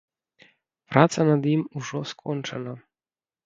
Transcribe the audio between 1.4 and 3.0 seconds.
ім ужо скончана.